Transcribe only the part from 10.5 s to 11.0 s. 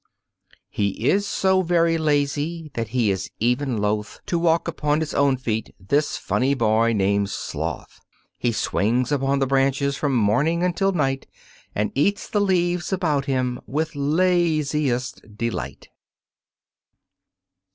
until